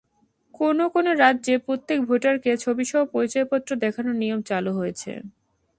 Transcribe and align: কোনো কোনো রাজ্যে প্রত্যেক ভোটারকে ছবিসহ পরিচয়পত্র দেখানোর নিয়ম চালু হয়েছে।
কোনো 0.55 0.83
কোনো 0.89 1.11
রাজ্যে 1.15 1.53
প্রত্যেক 1.65 1.99
ভোটারকে 2.07 2.51
ছবিসহ 2.57 2.99
পরিচয়পত্র 3.13 3.69
দেখানোর 3.83 4.15
নিয়ম 4.15 4.39
চালু 4.49 4.71
হয়েছে। 4.73 5.11